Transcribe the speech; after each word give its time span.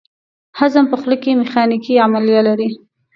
هضم 0.59 0.85
په 0.91 0.95
خوله 1.01 1.17
کې 1.23 1.39
میخانیکي 1.41 1.93
عملیه 2.05 2.41
لري. 2.47 2.69